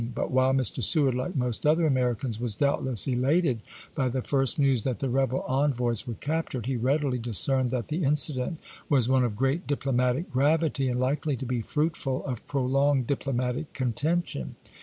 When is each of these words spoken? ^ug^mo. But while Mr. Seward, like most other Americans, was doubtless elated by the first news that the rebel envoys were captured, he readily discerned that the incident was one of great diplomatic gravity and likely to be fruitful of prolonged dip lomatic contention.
^ug^mo. 0.01 0.13
But 0.15 0.31
while 0.31 0.51
Mr. 0.51 0.83
Seward, 0.83 1.13
like 1.13 1.35
most 1.35 1.63
other 1.63 1.85
Americans, 1.85 2.39
was 2.39 2.55
doubtless 2.55 3.05
elated 3.05 3.59
by 3.93 4.09
the 4.09 4.23
first 4.23 4.57
news 4.57 4.81
that 4.81 4.97
the 4.97 5.11
rebel 5.11 5.41
envoys 5.41 6.07
were 6.07 6.15
captured, 6.15 6.65
he 6.65 6.75
readily 6.75 7.19
discerned 7.19 7.69
that 7.69 7.89
the 7.89 8.03
incident 8.03 8.57
was 8.89 9.07
one 9.07 9.23
of 9.23 9.35
great 9.35 9.67
diplomatic 9.67 10.31
gravity 10.33 10.87
and 10.89 10.99
likely 10.99 11.35
to 11.37 11.45
be 11.45 11.61
fruitful 11.61 12.25
of 12.25 12.47
prolonged 12.47 13.05
dip 13.05 13.27
lomatic 13.27 13.73
contention. 13.73 14.55